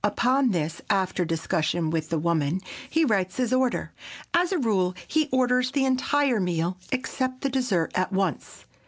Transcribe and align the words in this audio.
Upon 0.03 0.49
this, 0.49 0.81
after 0.89 1.25
discussion 1.25 1.91
with 1.91 2.09
the 2.09 2.17
woman, 2.17 2.61
he 2.89 3.05
writes 3.05 3.37
his 3.37 3.53
order. 3.53 3.91
As 4.33 4.51
a 4.51 4.57
rule 4.57 4.95
he 5.07 5.29
orders 5.31 5.69
the 5.69 5.85
entire 5.85 6.39
meal, 6.39 6.79
except 6.91 7.41
the 7.41 7.49
dessert, 7.49 7.91
at 7.93 8.11
once. 8.11 8.65